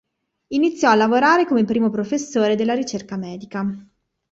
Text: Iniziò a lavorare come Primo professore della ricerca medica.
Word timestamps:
Iniziò 0.47 0.89
a 0.89 0.95
lavorare 0.95 1.45
come 1.45 1.63
Primo 1.63 1.91
professore 1.91 2.55
della 2.55 2.73
ricerca 2.73 3.17
medica. 3.17 3.63